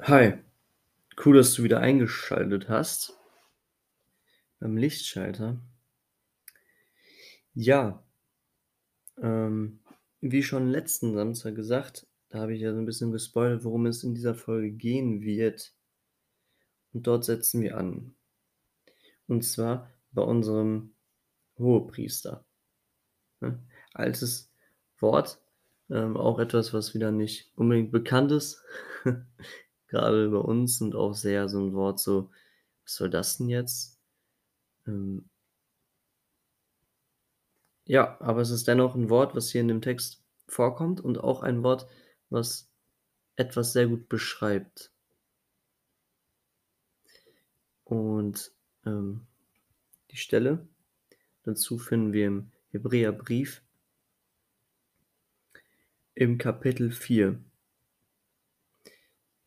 [0.00, 0.38] Hi,
[1.24, 3.14] cool, dass du wieder eingeschaltet hast
[4.60, 5.58] beim Lichtschalter.
[7.54, 8.02] Ja,
[9.22, 9.80] ähm,
[10.22, 14.02] wie schon letzten Samstag gesagt, da habe ich ja so 'n bisschen gespoilert, worum es
[14.04, 15.74] in dieser Folge gehen wird.
[16.92, 18.16] Und dort setzen wir an.
[19.28, 20.94] Und zwar bei unserem
[21.58, 22.44] Hohepriester,
[23.40, 23.60] ne?
[23.94, 24.52] Altes
[25.00, 25.40] Wort,
[25.90, 28.62] ähm, auch etwas, was wieder nicht unbedingt bekannt ist,
[29.98, 32.30] grade bei uns und auch sehr so 'n Wort so:
[32.84, 34.00] „Was soll das denn jetzt?“
[34.86, 35.28] Ähm
[37.88, 41.42] Ja, aber es ist dennoch 'n Wort, was hier in dem Text vorkommt und auch
[41.44, 41.86] ein Wort,
[42.30, 42.68] was
[43.36, 44.90] etwas sehr gut beschreibt.
[47.86, 48.50] Und,
[48.84, 49.26] ähm,
[50.12, 50.68] die Stelle
[51.44, 53.62] dazu finden wir im Hebräerbrief
[56.16, 57.38] im Kapitel 4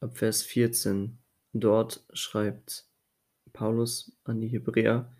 [0.01, 1.17] ab Vers 14.
[1.53, 2.87] Dort schreibt
[3.53, 5.11] Paulus an die Hebräer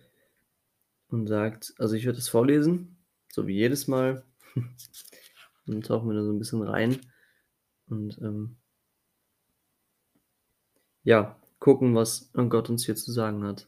[1.09, 2.97] und sagt also, ich werde es vorlesen,
[3.31, 4.23] so wie jedes Mal.
[5.65, 6.99] Dann tauchen wir da so 'n bisschen rein
[7.87, 8.57] und, ähm
[11.05, 13.67] ja, gucken, was, Gott uns hier zu sagen hat.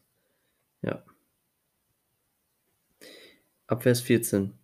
[0.82, 1.04] Ja.
[3.68, 4.54] Ab Vers 14.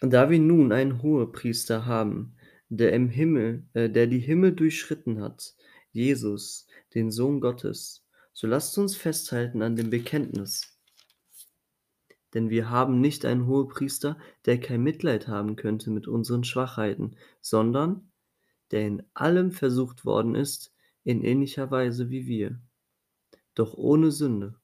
[0.00, 2.33] Da wir nun einen Hohepriester haben,
[2.76, 5.54] der im Himmel äh, der die Himmel durchschritten hat,
[5.92, 10.76] Jesus, den Sohn Gottes, so lasst uns festhalten an dem Bekenntnis.
[12.34, 18.10] Denn wir haben nicht einen Hohepriester, der kein Mitleid haben könnte mit unseren Schwachheiten, sondern
[18.72, 22.60] der in allem versucht worden ist, in ähnlicher Weise wie wir,
[23.54, 24.56] doch ohne Sünde.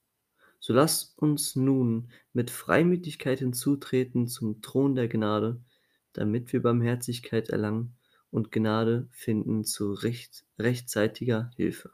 [0.59, 5.63] So lasst uns nun mit Freimütigkeit hinzutreten zum Thron der Gnade,
[6.11, 7.95] damit wir Barmherzigkeit erlangen
[8.31, 11.91] und Gnade finden zu recht rechtzeitiger Hilfe.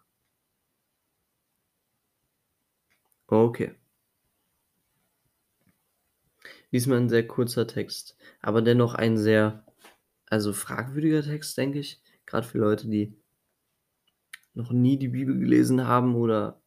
[3.31, 3.78] Okay.
[6.72, 9.66] Diesmal 'n sehr kurzer Text, aber dennoch ein sehr
[10.28, 13.13] also, fragwürdiger Text, denke ich, grad für Leute, die
[14.53, 16.62] noch nie die Bibel gelesen haben oder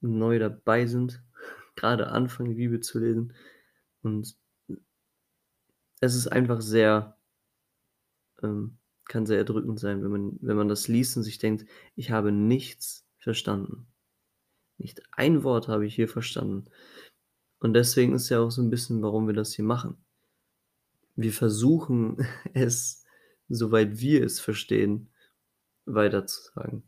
[0.00, 1.22] neu dabei sind,
[1.76, 3.32] grade anfangen, die Bibel zu lesen.
[4.02, 4.36] Und
[6.00, 7.17] es ist einfach sehr
[8.42, 11.66] ähm, kann sehr erdrückend sein, wenn man wenn man das liest und sich denkt:
[11.96, 13.86] „Ich habe nichts verstanden.
[14.78, 16.66] Nicht ein Wort habe ich hier verstanden.“
[17.60, 19.98] Und deswegen ist ja auch so 'n bisschen, warum wir das hier machen.
[21.16, 22.16] Wir versuchen
[22.54, 23.04] es,
[23.48, 25.10] soweit wir es verstehen,
[25.86, 26.84] weiterzusagen.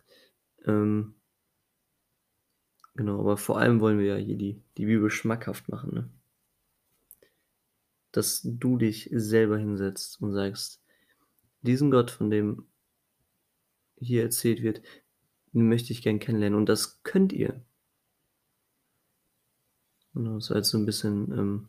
[0.66, 1.15] Ähm
[2.94, 6.09] Genau, aber vor allem wollen wir ja hier die die Bibel schmackhaft machen, ne?
[8.12, 10.79] Dass du dich selber hinsetzt und sagst:
[11.62, 12.66] „Diesen Gott, von dem
[13.98, 14.82] hier erzählt wird,
[15.53, 17.62] möchte ich gern kennenlernen.“ Und das könnt ihr.
[20.15, 21.69] Genau, das war jetzt so 'n bisschen ähm,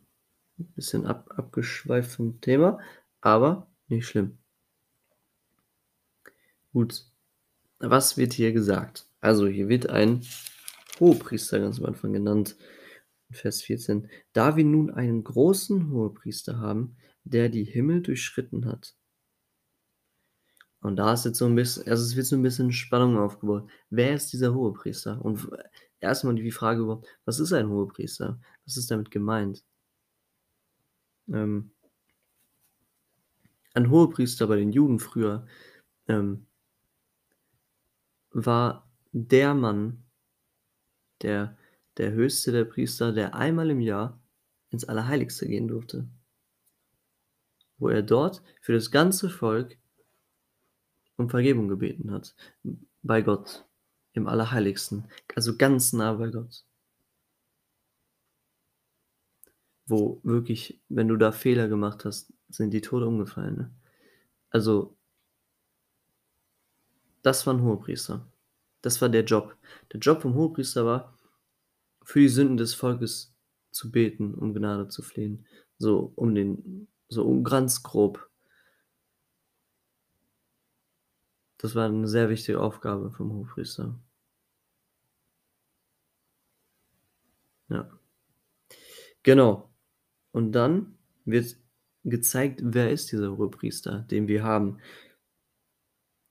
[0.58, 2.80] 'n bisschen ab abgeschweift vom Thema,
[3.20, 4.38] aber nicht schlimm.
[6.72, 7.04] Gut.
[7.80, 9.06] Was wird hier gesagt?
[9.20, 10.22] Also, hier wird ein
[11.00, 12.56] Hohepriester ganz am Anfang genannt,
[13.30, 14.08] Vers 14.
[14.32, 18.94] Da wir nun einen großen Hohepriester haben, der die Himmel durchschritten hat.
[20.82, 23.68] Und da ist jetzt so 'n biss also, es wird so 'n bisschen Spannung aufgebaut.
[23.90, 25.24] Wer ist dieser Hohepriester?
[25.24, 25.56] Und w
[26.00, 28.40] erst mal die Frage überhaupt: Was ist ein Hohepriester?
[28.66, 29.62] Was ist damit gemeint?
[31.28, 31.72] Ähm
[33.74, 35.46] ein Hohepriester bei den Juden früher,
[36.08, 36.46] ähm
[38.34, 40.04] war der Mann
[41.20, 41.56] der
[41.98, 44.18] der höchste der Priester, der einmal im Jahr
[44.70, 46.08] ins Allerheiligste gehen durfte.
[47.78, 49.76] Wo er dort für das ganze Volk
[51.22, 52.34] um Vergebung gebeten hat,
[53.02, 53.66] bei Gott
[54.14, 55.06] im Allerheiligsten,
[55.36, 56.62] also, ganz nah bei Gott.
[59.88, 63.74] Wo wirklich, wenn du da Fehler gemacht hast, sind die tot umgefallen, ne?
[64.50, 64.96] Also
[67.24, 68.26] das war 'n Hohepriester.
[68.82, 69.56] Das war der Job.
[69.92, 71.16] Der Job vom Hohepriester war,
[72.04, 73.34] für die Sünden des Volkes
[73.72, 75.46] zu beten, um Gnade zu flehen,
[75.78, 78.28] so um den so um ganz grob.
[81.62, 83.94] Das war 'ne sehr wichtige Aufgabe vom Hohepriester.
[87.68, 87.88] Ja.
[89.22, 89.70] Genau.
[90.32, 91.56] Und dann wird
[92.04, 94.78] gezeigt, wer ist dieser Hohepriester, den wir haben?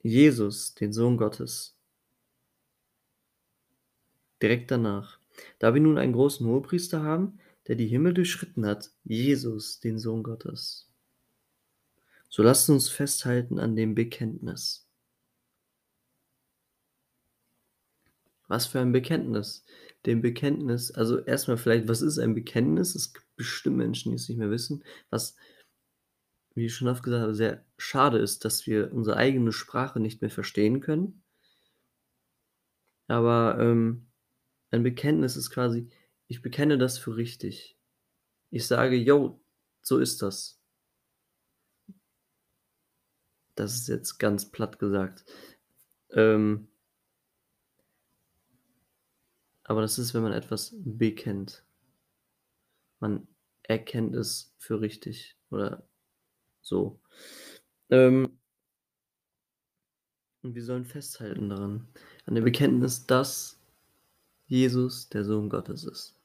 [0.04, 1.78] Jesus, den Sohn Gottes.
[4.42, 5.20] Direkt danach.
[5.60, 10.24] Da wir nun einen großen Hohepriester haben, der die Himmel durchschritten hat, Jesus, den Sohn
[10.24, 10.90] Gottes.
[12.28, 14.91] So lasst uns festhalten an dem Bekenntnis.
[18.52, 19.64] Was für ein Bekenntnis?
[20.06, 22.96] Dem Bekenntnis also, erst mal vielleicht, was ist ein Bekenntnis?
[22.96, 25.36] Es gibt bestimmt Menschen, die es nicht mehr wissen, was
[26.56, 30.22] wie ich schon oft gesagt habe, sehr schade ist, dass wir unsere eigene Sprache nicht
[30.22, 31.22] mehr verstehen können.
[33.10, 34.08] Aber, ähm,
[34.72, 35.90] ein Bekenntnis ist quasi:
[36.28, 37.78] Ich bekenne das für richtig.
[38.52, 39.42] Ich sage: „Jo,
[39.84, 40.54] so ist das.“
[43.58, 45.26] Das ist jetzt ganz platt gesagt.
[46.12, 46.71] Ähm
[49.64, 51.64] aber das ist, wenn man etwas bekennt.
[53.00, 53.28] Man
[53.64, 55.84] erkennt es für richtig oder
[56.62, 57.00] so.
[57.90, 58.38] Ähm
[60.44, 61.88] und wir sollen festhalten daran,
[62.26, 63.60] an dem Bekenntnis, dass
[64.48, 66.16] Jesus der Sohn Gottes ist.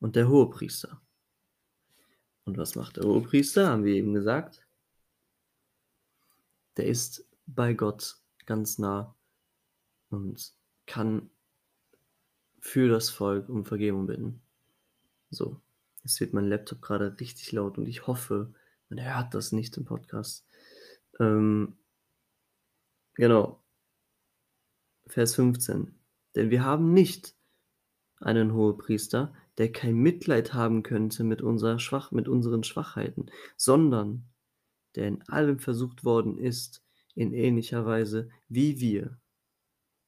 [0.00, 1.00] Und der Hohepriester.
[2.44, 3.68] Und was macht der Hohepriester?
[3.68, 4.66] Haben wir eben gesagt.
[6.76, 8.16] Der ist bei Gott
[8.46, 9.14] ganz nah
[10.10, 10.52] und
[10.86, 11.30] kann
[12.60, 14.40] für das Volk um Vergebung bitten.
[15.30, 15.60] So,
[16.02, 18.52] jetzt wird mein Laptop grade richtig laut und ich hoffe,
[18.88, 20.46] man hört das nicht im Podcast.
[21.20, 21.76] Ähm
[23.14, 23.62] genau.
[25.06, 25.94] Vers 15:
[26.34, 27.34] „Denn wir haben nicht
[28.20, 34.24] einen Hohepriester, der kein Mitleid haben könnte mit unserer Schwach mit unseren Schwachheiten, sondern
[34.94, 36.82] der in allem versucht worden ist
[37.14, 39.18] in ähnlicher Weise wie wir,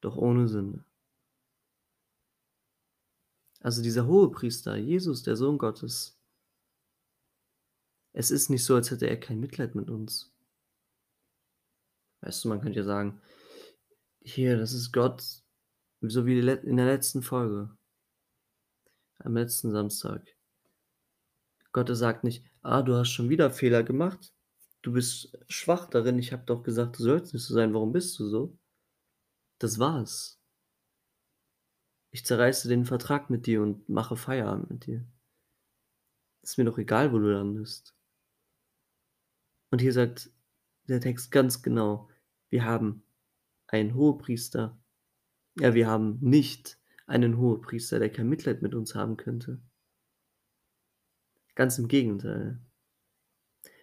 [0.01, 0.83] doch ohne Sünde.“
[3.61, 6.21] Also, dieser Hohepriester, Jesus, der Sohn Gottes
[8.13, 10.33] es ist nicht so, als hätte er kein Mitleid mit uns.
[12.21, 13.21] Weißt du, man könnte ja sagen:
[14.21, 15.23] „Hier, das ist Gott“,
[16.01, 17.69] so wie in der letzten Folge
[19.19, 20.35] am letzten Samstag.
[21.71, 24.33] Gott, sagt nicht: „Ah, du hast schon wieder Fehler gemacht.
[24.81, 26.19] Du bist schwach darin.
[26.19, 27.73] Ich habe doch gesagt, du sollst nicht so sein.
[27.73, 28.57] Warum bist du so?“
[29.59, 30.40] Das war's.
[32.11, 35.05] Ich zerreiße den Vertrag mit dir und mache Feierabend mit dir.
[36.43, 37.95] Ist mir doch egal, wo du landest.
[39.71, 40.29] Und hier sagt
[40.87, 42.09] der Text ganz genau:
[42.49, 43.03] „Wir haben
[43.67, 44.81] einen Hohepriester“
[45.59, 49.61] ja, wir haben nicht einen Hohepriester, der kein Mitleid mit uns haben könnte.
[51.55, 52.61] Ganz im Gegenteil.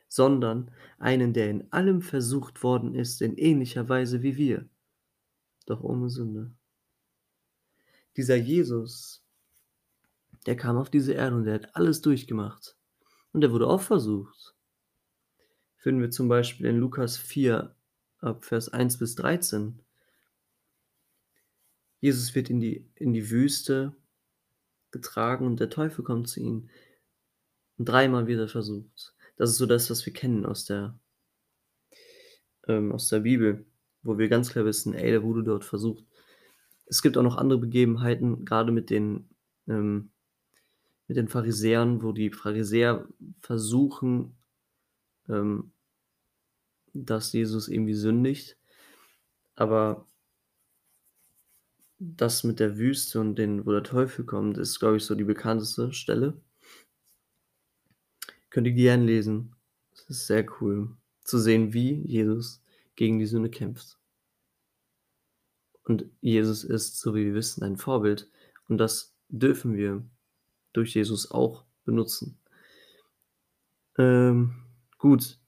[0.08, 4.68] Sondern einen, der in allem versucht worden ist in ähnlicher Weise wie wir,
[5.66, 6.57] doch ohne Sünde.
[8.18, 9.22] Dieser Jesus
[10.46, 12.76] der kam auf diese Erde und der hat alles durchgemacht.
[13.32, 14.54] Und der wurde auch versucht.
[15.76, 17.74] Finden wir zum Beispiel in Lukas 4
[18.20, 19.80] ab Vers 1 bis 13.
[22.00, 23.94] Jesus wird in die in die Wüste
[24.90, 26.70] getragen und der Teufel kommt zu ihm.
[27.76, 29.14] Und dreimal wird er versucht.
[29.36, 30.98] Das ist so das, was wir kennen aus der
[32.66, 33.66] ähm, aus der Bibel,
[34.02, 36.04] wo wir ganz klar wissen: Ey, der wurde dort versucht.
[36.88, 39.28] Es gibt auch noch andere Begebenheiten, grade mit den
[39.66, 40.10] ähm,
[41.06, 43.06] mit den Pharisäern, wo die Pharisäer
[43.40, 44.36] versuchen,
[45.28, 45.72] ähm
[46.94, 48.56] dass Jesus irgendwie sündigt.
[49.54, 50.06] Aber
[51.98, 55.24] das mit der Wüste und den wo der Teufel kommt, ist, glaube ich, so die
[55.24, 56.40] bekannteste Stelle.
[58.50, 59.54] Könnt ihr gern lesen.
[59.92, 62.62] Es ist sehr cool zu sehen, wie Jesus
[62.94, 63.97] gegen die Sünde kämpft.
[65.88, 68.30] Und Jesus ist, so wie wir wissen, ein Vorbild
[68.68, 70.04] und das dürfen wir
[70.72, 72.38] durch Jesus auch benutzen.
[73.96, 74.54] Ähm,
[74.98, 75.40] gut.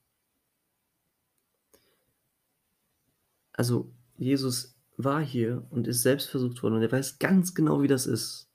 [3.52, 7.88] Also, Jesus war hier und ist selbst versucht worden und er weiß ganz genau, wie
[7.88, 8.50] das ist.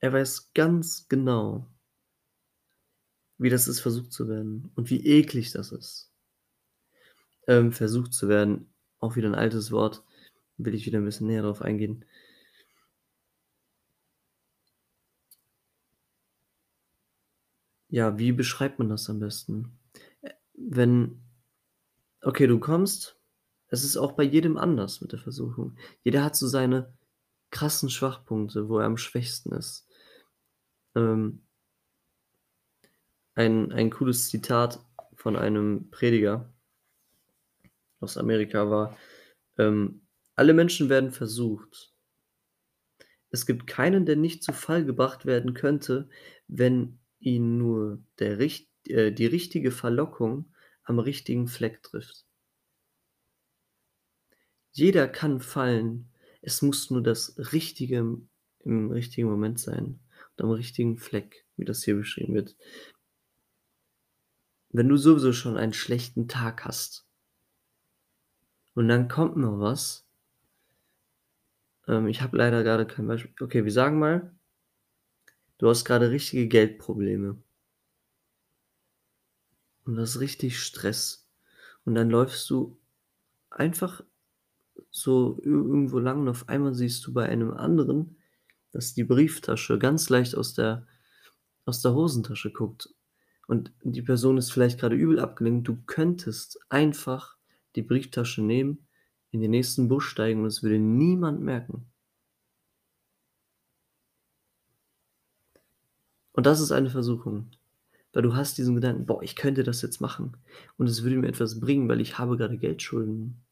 [0.00, 1.66] Er weiß ganz genau
[3.40, 6.12] wie das ist, versucht zu werden und wie eklig das ist.
[7.46, 10.04] Ähm, versucht zu werden, auch wieder 'n altes Wort,
[10.58, 12.04] will ich wieder 'n bisschen näher drauf eingehen.
[17.92, 19.76] Ja, wie beschreibt man das am besten?
[20.54, 21.20] Wenn
[22.22, 23.16] okay, du kommst
[23.68, 25.76] es ist auch bei jedem anders mit der Versuchung.
[26.04, 26.94] Jeder hat so seine
[27.50, 29.80] krassen Schwachpunkte, wo er am schwächsten ist.
[30.96, 31.40] Ähm
[33.36, 34.80] ein ein cooles Zitat
[35.14, 36.52] von einem Prediger
[38.00, 38.96] aus Amerika war,
[39.58, 40.02] ähm:
[40.36, 41.92] „Alle Menschen werden versucht.
[43.30, 46.08] Es gibt keinen, der nicht zu Fall gebracht werden könnte,
[46.46, 50.52] wenn ihn nur der äh, die richtige Verlockung
[50.84, 52.24] am richtigen Fleck trifft.“
[54.72, 56.10] Jeder kann fallen.
[56.42, 58.18] Es muss nur das Richtige
[58.64, 60.00] im richtigen Moment sein
[60.36, 62.56] und am richtigen Fleck, wie das hier beschrieben wird.
[64.72, 67.06] Wenn du sowieso schon einen schlechten Tag hast
[68.80, 70.08] Und dann kommt noch was.
[71.86, 73.30] Ähm, ich habe leider grade kein Beispiel.
[73.38, 74.34] Okay, wir sagen mal
[75.58, 77.36] du hast grade richtige Geldprobleme.
[79.84, 81.28] Und hast richtig Stress.
[81.84, 82.80] Und dann läufst du
[83.50, 84.02] einfach
[84.90, 88.16] so irgendwo lang und auf einmal siehst du bei einem anderen,
[88.72, 90.86] dass die Brieftasche ganz leicht aus der
[91.66, 92.88] aus der Hosentasche guckt.
[93.46, 95.68] Und die Person ist vielleicht grade übel abgelenkt.
[95.68, 97.36] Du könntest einfach
[97.76, 98.86] die Brieftasche nehmen,
[99.30, 101.86] in den nächsten Bus steigen und es würde niemand merken.
[106.32, 107.50] Und das ist eine Versuchung,
[108.12, 110.36] weil du hast diesen Gedanken: „Boah, ich könnte das jetzt machen
[110.78, 113.42] und es würde mir etwas bringen, weil ich habe grade Geldschulden.“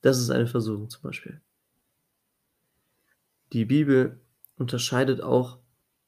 [0.00, 1.42] Das ist eine Versuchung zum Beispiel.
[3.52, 4.20] Die Bibel
[4.56, 5.58] unterscheidet auch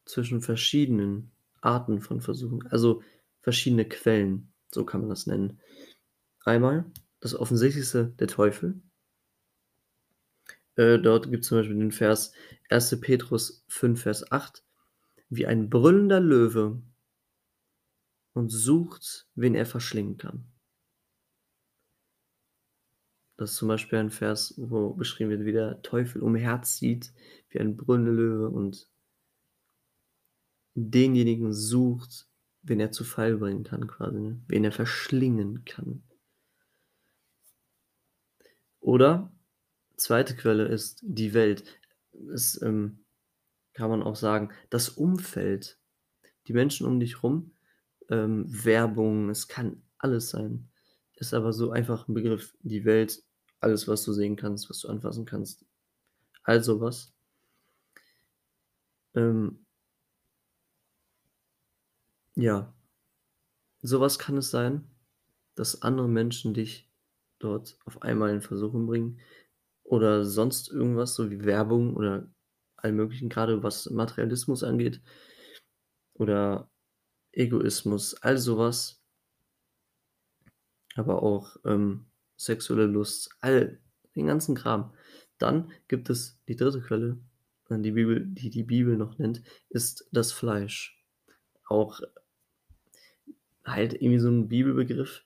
[0.04, 3.02] zwischen verschiedenen Arten von Versuchung, also
[3.40, 5.60] verschiedene Quellen, so kann man das nennen.
[6.44, 6.84] Einmal
[7.20, 8.80] das Offensichtlichste, der Teufel.
[10.76, 12.32] Äh, dort gibt's zum Beispiel den Vers
[12.70, 13.00] 1.
[13.00, 14.62] Petrus 5, Vers 8:
[15.28, 16.80] „Wie ein brüllender Löwe
[18.34, 20.44] und sucht, wen er verschlingen kann.“
[23.36, 27.12] Das ist zum Beispiel ein Vers, wo beschrieben wird, wie der Teufel umherzieht
[27.50, 28.88] wie ein brüllender Löwe und
[30.74, 32.26] denjenigen sucht,
[32.62, 34.40] wen er zu Fall bringen kann quasi, ne?
[34.48, 36.02] Wen er verschlingen kann.
[38.82, 39.32] Oder
[39.96, 41.64] zweite Quelle ist die Welt.
[42.34, 43.04] Es, ähm,
[43.74, 45.78] kann man auch sagen, das Umfeld,
[46.48, 47.52] die Menschen um dich rum,
[48.10, 50.70] ähm, Werbung, es kann alles sein.
[51.16, 52.56] Ist aber so einfach 'n Begriff.
[52.62, 53.22] Die Welt,
[53.60, 55.66] alles, was du sehen kannst, was du anfassen kannst,
[56.44, 57.12] all so was.
[59.14, 59.58] Ähm
[62.38, 62.72] Ja.
[63.82, 64.88] So was kann es sein,
[65.56, 66.88] dass andere Menschen dich
[67.40, 69.18] dort auf einmal in Versuchung bringen
[69.82, 72.30] oder sonst irgendwas, so wie Werbung oder
[72.76, 75.02] allem Möglichen, grade was Materialismus angeht
[76.14, 76.70] oder
[77.32, 79.02] Egoismus, all so was.
[80.94, 83.80] Aber auch, ähm, sexuelle Lust, all
[84.14, 84.94] den ganzen Kram.
[85.38, 86.80] Dann gibt es die 3.
[86.82, 87.18] Quelle,
[87.68, 91.04] die Bibel die die Bibel noch nennt, ist das Fleisch.
[91.66, 92.00] Auch
[93.72, 95.24] halt irgendwie so 'n Bibelbegriff.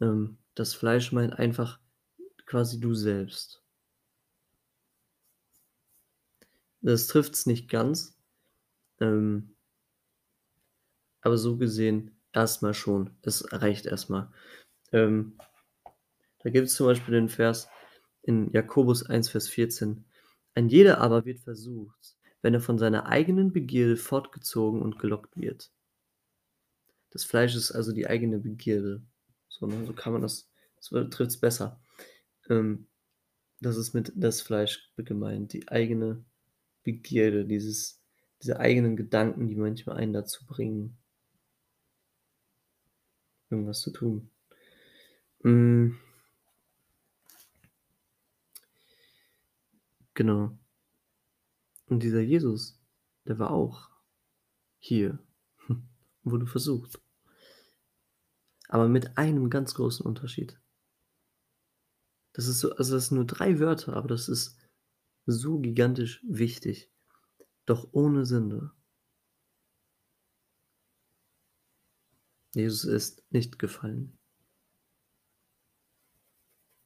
[0.00, 1.80] Ähm, das Fleisch meint einfach
[2.46, 3.60] quasi du selbst.
[6.82, 8.16] Das trifft's nicht ganz.
[9.00, 9.54] Ähm
[11.22, 13.10] aber so gesehen erst mal schon.
[13.22, 14.30] Es reicht erst mal.
[14.92, 15.38] Ähm,
[16.40, 17.68] da gibt's zum Beispiel den Vers
[18.22, 20.04] in Jakobus 1, Vers 14:
[20.54, 25.70] „Ein jeder aber wird versucht, wenn er von seiner eigenen Begierde fortgezogen und gelockt wird.“
[27.14, 29.02] Das Fleisch ist also die eigene Begierde.
[29.48, 31.80] So, ne, so kann man das so trifft's besser.
[32.50, 32.86] Ähm,
[33.60, 36.22] das ist mit das Fleisch gemeint, die eigene
[36.82, 38.02] Begierde, dieses
[38.42, 40.98] diese eigenen Gedanken, die manchmal einen dazu bringen
[43.48, 44.28] irgendwas zu tun.
[45.42, 45.98] Hm
[50.14, 50.56] Genau.
[51.86, 52.80] Und dieser Jesus,
[53.26, 53.90] der war auch
[54.78, 55.18] hier,
[56.22, 57.00] wurde versucht.
[58.74, 60.60] Aber mit einem ganz großen Unterschied.
[62.32, 64.58] Das ist so also, das sind nur 3 Wörter, aber das ist
[65.26, 66.90] so gigantisch wichtig.
[67.66, 68.72] Doch ohne Sünde.
[72.52, 74.18] Jesus ist nicht gefallen.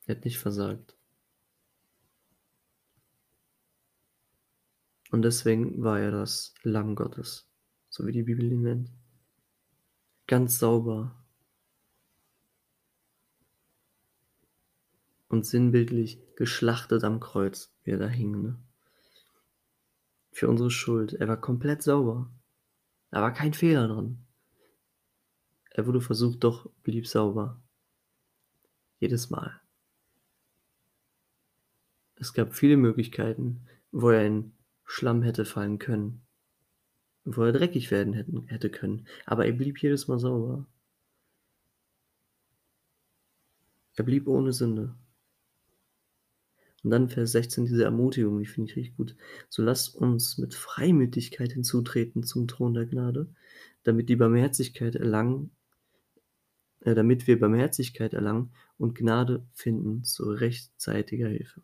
[0.05, 0.95] Er hat nicht versagt.
[5.11, 7.51] Und deswegen war er das Lamm Gottes,
[7.89, 8.93] so wie die Bibel ihn nennt.
[10.27, 11.15] Ganz sauber.
[15.39, 18.59] Und sinnbildlich geschlachtet am Kreuz, wie er da hing, ne?
[20.33, 21.13] Für unsere Schuld.
[21.13, 22.29] Er war komplett sauber.
[23.13, 24.27] Da war kein Fehler dran.
[25.71, 27.63] Er wurde versucht, doch blieb sauber.
[28.99, 29.61] Jedes Mal.
[32.17, 34.53] Es gab viele Möglichkeiten, wo er in
[34.87, 36.27] Schlamm hätte fallen können,
[37.25, 40.67] wo er dreckig werden hätte können, aber er blieb jedes Mal sauber.
[43.95, 44.97] Er blieb ohne Sünde.
[46.83, 49.17] Und dann Vers 16, diese Ermutigung, die finde ich richtig gut.
[49.49, 53.29] „So lasst uns mit Freimütigkeit hinzutreten zum Thron der Gnade,
[53.85, 55.51] damit die Barmherzigkeit erlangen
[56.81, 61.63] äh, damit wir Barmherzigkeit erlangen und Gnade finden zu rechtzeitiger Hilfe.“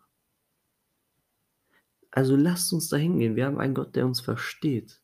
[2.10, 3.36] Also, lasst uns da hingehen.
[3.36, 5.02] Wir haben einen Gott, der uns versteht.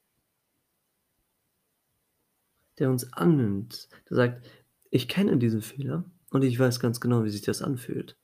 [2.80, 4.44] Der uns annimmt, der sagt:
[4.90, 8.16] „Ich kenne diese Fehler, Und ich weiß ganz genau, wie sich das anfühlt.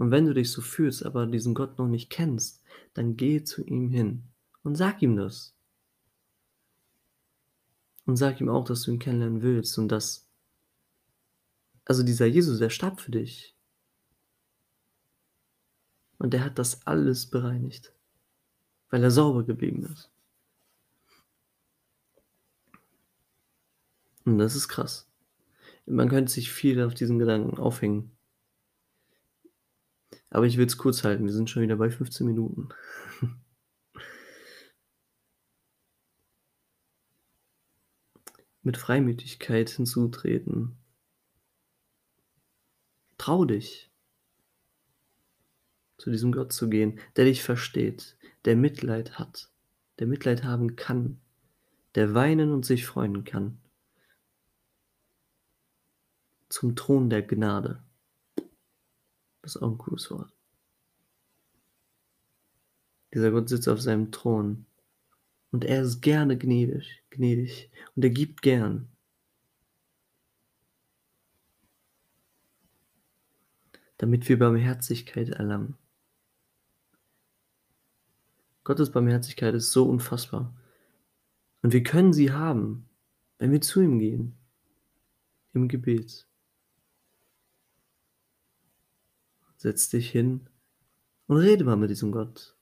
[0.00, 2.62] Und wenn du dich so fühlst, aber diesen Gott noch nicht kennst,
[2.94, 4.22] dann geh zu ihm hin
[4.62, 5.54] und sag ihm das.
[8.06, 10.26] Und sag ihm auch, dass du ihn kennenlernen willst und dass
[11.84, 13.54] also dieser Jesus, der starb für dich.
[16.16, 17.92] Und der hat das alles bereinigt,
[18.88, 20.10] weil er sauber geblieben ist.
[24.24, 25.06] Und das ist krass.
[25.84, 28.16] Man könnte sich viel auf diesen Gedanken aufhängen.
[30.30, 31.26] Aber ich will es kurz halten.
[31.26, 32.68] Wir sind schon wieder bei 15 Minuten.
[38.62, 40.76] Mit Freimütigkeit hinzutreten.
[43.18, 43.90] Trau dich,
[45.98, 49.50] zu diesem Gott zu gehen, der dich versteht, der Mitleid hat,
[49.98, 51.20] der Mitleid haben kann,
[51.94, 53.58] der weinen und sich freuen kann.
[56.48, 57.82] Zum Thron der Gnade.
[59.50, 60.32] Das auch ein cooles Wort.
[63.12, 64.64] Dieser Gott sitzt auf seinem Thron
[65.50, 68.88] und er ist gerne gnädig, gnädig und er gibt gern.
[73.96, 75.76] Damit wir Barmherzigkeit erlangen.
[78.62, 80.54] Gottes Barmherzigkeit ist so unfassbar.
[81.62, 82.88] Und wir können sie haben,
[83.38, 84.36] wenn wir zu ihm gehen.
[85.54, 86.29] Im Gebet.
[89.60, 90.48] Setz dich hin
[91.26, 92.56] und rede mal mit diesem Gott.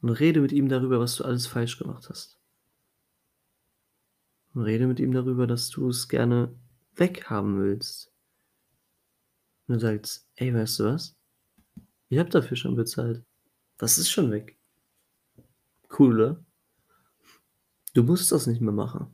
[0.00, 2.38] Und rede mit ihm darüber, was du alles falsch gemacht hast.
[4.54, 6.54] Und rede mit ihm darüber, dass du es gerne
[6.94, 8.12] weghaben willst.
[9.66, 11.16] Und du sagst, ey, weißt du was?
[12.08, 13.24] Ich hab dafür schon bezahlt.
[13.76, 14.56] Das ist schon weg.
[15.98, 16.44] Cool, oder?
[17.92, 19.12] Du musst das nicht mehr machen.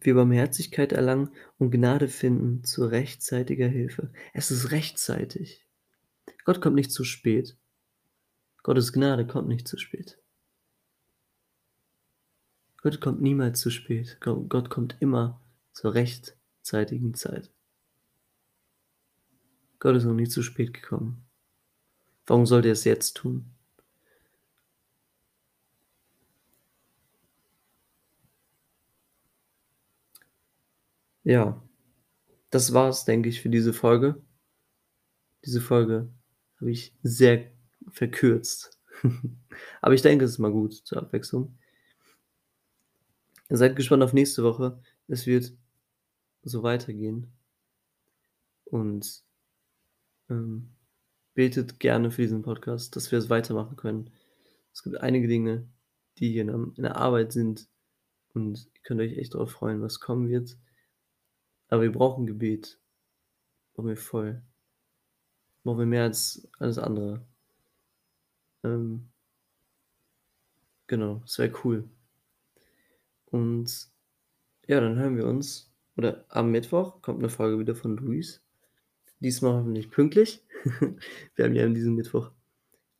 [0.00, 4.10] Wir Barmherzigkeit erlangen und Gnade finden zu rechtzeitiger Hilfe.
[4.32, 5.66] Es ist rechtzeitig.
[6.44, 7.56] Gott kommt nicht zu spät.
[8.62, 10.18] Gottes Gnade kommt nicht zu spät.
[12.80, 14.18] Gott kommt niemals zu spät.
[14.20, 15.40] Gott kommt immer
[15.72, 17.50] zur rechtzeitigen Zeit.
[19.80, 21.24] Gott ist noch nie zu spät gekommen.
[22.26, 23.46] Warum sollte er es jetzt tun?
[31.28, 31.62] Ja,
[32.48, 34.18] das war's, denke ich, für diese Folge.
[35.44, 36.10] Diese Folge
[36.58, 37.52] habe ich sehr
[37.90, 38.80] verkürzt.
[39.82, 41.58] Aber ich denke, es ist mal gut zur Abwechslung.
[43.50, 44.80] Seid gespannt auf nächste Woche.
[45.06, 45.52] Es wird
[46.44, 47.30] so weitergehen.
[48.64, 49.22] Und
[50.30, 50.70] ähm,
[51.34, 54.08] betet gerne für diesen Podcast, dass wir es weitermachen können.
[54.72, 55.68] Es gibt einige Dinge,
[56.16, 57.68] die hier in der Arbeit sind.
[58.32, 60.56] Und ihr könnt euch echt darauf freuen, was kommen wird.
[61.68, 62.78] Aber wir brauchen Gebet.
[63.74, 64.42] Brauchen wir voll.
[65.62, 67.24] Brauchen wir mehr als alles andere.
[68.64, 69.08] Ähm,
[70.86, 71.88] genau, das wäre cool.
[73.26, 73.88] Und
[74.66, 75.70] ja, dann hören wir uns.
[75.96, 78.42] Oder am Mittwoch kommt eine Folge wieder von Luis.
[79.20, 80.46] Diesmal hoffentlich pünktlich.
[81.34, 82.30] wir haben ja an diesem Mittwoch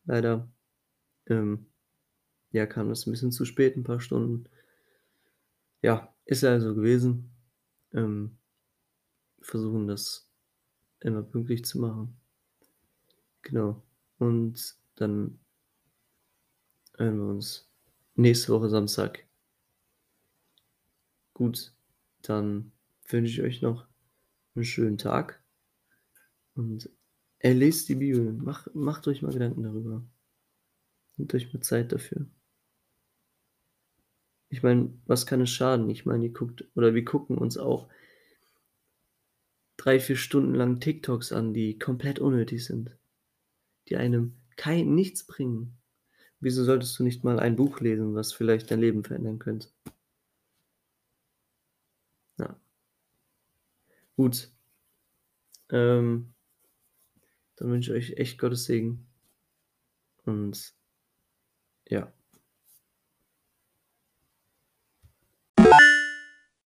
[0.04, 0.48] leider,
[1.26, 1.66] ähm,
[2.50, 4.48] ja, kam das ein bisschen zu spät, ein paar Stunden.
[5.83, 7.31] Ja, ist ja also gewesen.
[7.92, 8.38] Ähm,
[9.48, 10.30] versuchen, das
[11.00, 12.16] immer pünktlich zu machen.
[13.42, 13.82] Genau.
[14.18, 15.38] Und dann
[16.96, 17.70] hören wir uns
[18.14, 19.26] nächste Woche Samstag.
[21.34, 21.72] Gut,
[22.22, 22.72] dann
[23.06, 23.87] wünsche ich euch noch
[24.54, 25.40] einen schönen Tag
[26.54, 26.90] und
[27.38, 28.32] erlest die Bibel.
[28.32, 30.04] Mach, macht euch mal Gedanken darüber.
[31.16, 32.26] Nehmt euch mal Zeit dafür.
[34.50, 35.88] Ich meine, was kann es schaden?
[35.90, 37.88] Ich meine, ihr guckt, oder wir gucken uns auch
[39.79, 42.95] drei, vier Stunden lang TikToks an, die komplett unnötig sind,
[43.88, 45.79] die einem kein nichts bringen.
[46.41, 49.69] Wieso solltest du nicht mal ein Buch lesen, was vielleicht dein Leben verändern könnte?
[52.38, 52.61] Ja.
[54.17, 54.51] Gut.
[55.71, 56.35] Ähm,
[57.57, 59.07] dann wünsche ich euch echt Gottes Segen.
[60.25, 60.75] Und
[61.88, 62.12] ja.